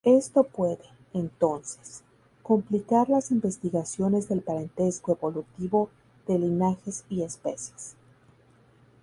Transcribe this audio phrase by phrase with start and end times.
[0.03, 0.79] Esto puede,
[1.13, 2.01] entonces,
[2.41, 5.91] complicar las investigaciones del parentesco evolutivo
[6.25, 7.95] de linajes y especies.